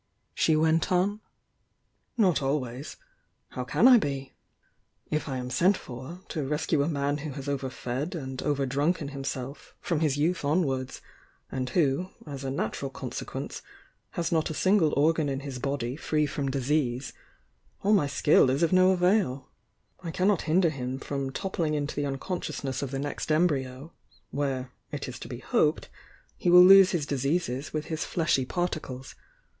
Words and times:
she 0.33 0.55
wCi 0.55 0.81
t 0.81 0.95
on. 0.95 1.19
"Not 2.17 2.41
always. 2.41 2.97
How 3.49 3.63
can 3.63 3.87
I 3.87 3.99
be? 3.99 4.33
If 5.11 5.29
I 5.29 5.37
am 5.37 5.51
sent 5.51 5.77
for 5.77 6.21
to 6.29 6.43
rescue 6.43 6.81
a 6.81 6.87
man 6.87 7.19
who 7.19 7.33
has 7.33 7.47
overfed 7.47 8.15
and 8.15 8.41
over 8.41 8.65
drunken 8.65 9.09
himself 9.09 9.75
from 9.79 9.99
his 9.99 10.17
youth 10.17 10.43
onwards, 10.43 11.01
and 11.51 11.69
who, 11.69 12.09
as 12.25 12.43
a 12.43 12.49
nat 12.49 12.81
ural 12.81 12.89
consequence, 12.89 13.61
has 14.17 14.31
not 14.31 14.49
a 14.49 14.55
single 14.55 14.91
organ 14.97 15.29
in 15.29 15.41
his 15.41 15.59
body 15.59 15.95
free 15.95 16.25
from 16.25 16.49
disease, 16.49 17.13
all 17.83 17.93
my 17.93 18.07
skill 18.07 18.49
is 18.49 18.63
of 18.63 18.73
no 18.73 18.89
avail— 18.89 19.49
I 20.03 20.09
can 20.09 20.27
not 20.27 20.41
hinder 20.49 20.71
him 20.71 20.97
from 20.97 21.29
toppling 21.31 21.75
into 21.75 21.95
the 21.95 22.07
unconscious 22.07 22.63
ness 22.63 22.81
of 22.81 22.89
the 22.89 22.97
next 22.97 23.31
embryo, 23.31 23.93
where, 24.31 24.71
it 24.91 25.07
is 25.07 25.19
to 25.19 25.27
be 25.27 25.37
hoped, 25.41 25.89
he 26.37 26.49
will 26.49 26.63
lose 26.65 26.89
his 26.89 27.05
diseases 27.05 27.71
with 27.71 27.85
his 27.85 28.03
fleshy 28.03 28.45
particles. 28.45 29.13